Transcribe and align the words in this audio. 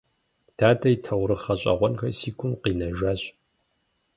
Дадэ 0.57 0.87
и 0.95 0.97
таурыхъ 1.03 1.43
гъэщӀэгъуэнхэр 1.55 2.13
си 2.19 2.29
гум 2.37 2.53
къинэжащ. 2.61 3.21